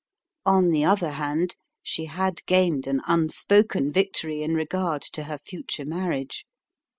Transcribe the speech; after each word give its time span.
On 0.47 0.71
the 0.71 0.83
other 0.83 1.11
hand, 1.11 1.57
she 1.83 2.05
had 2.05 2.43
gained 2.47 2.87
an 2.87 3.03
unspoken 3.05 3.91
victory 3.91 4.41
in 4.41 4.55
regard 4.55 5.03
to 5.03 5.25
her 5.25 5.37
future 5.37 5.85
marriage. 5.85 6.43